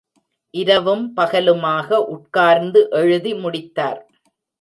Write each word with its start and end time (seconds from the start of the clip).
இரவும் 0.53 1.03
பகலுமாக 1.17 1.99
உட்கார்ந்து 2.07 2.81
எழுதி 2.91 3.33
முடித்தார். 3.33 4.01